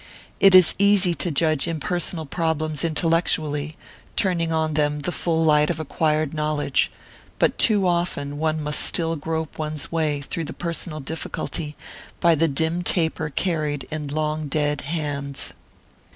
[0.39, 3.77] It is easy to judge impersonal problems intellectually,
[4.15, 6.91] turning on them the full light of acquired knowledge;
[7.37, 11.75] but too often one must still grope one's way through the personal difficulty
[12.19, 15.53] by the dim taper carried in long dead hands....